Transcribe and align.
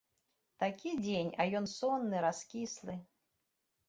Такі 0.61 0.93
дзень, 1.05 1.29
а 1.43 1.45
ён 1.59 1.67
сонны, 1.73 2.17
раскіслы. 2.25 2.97